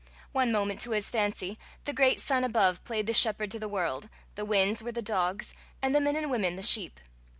One 0.31 0.51
moment, 0.51 0.81
to 0.81 0.93
his 0.93 1.11
fancy, 1.11 1.59
the 1.85 1.93
great 1.93 2.19
sun 2.19 2.43
above 2.43 2.83
played 2.83 3.05
the 3.05 3.13
shepherd 3.13 3.51
to 3.51 3.59
the 3.59 3.67
world, 3.69 4.09
the 4.33 4.43
winds 4.45 4.81
were 4.81 4.91
the 4.91 4.99
dogs, 5.03 5.53
and 5.79 5.93
the 5.93 6.01
men 6.01 6.15
and 6.15 6.31
women 6.31 6.55
the 6.55 6.63
sheep. 6.63 6.99